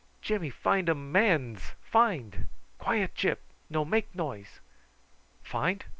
"Jimmy 0.19 0.49
find 0.49 0.89
um 0.89 1.11
mans, 1.11 1.75
find. 1.79 2.47
Quiet, 2.79 3.13
Gyp; 3.13 3.37
no 3.69 3.85
make 3.85 4.15
noise." 4.15 4.59
"Find? 5.43 5.85